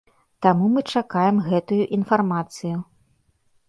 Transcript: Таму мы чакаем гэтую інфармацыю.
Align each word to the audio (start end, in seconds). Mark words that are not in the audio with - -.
Таму 0.45 0.69
мы 0.77 0.83
чакаем 0.95 1.35
гэтую 1.51 1.81
інфармацыю. 2.01 2.77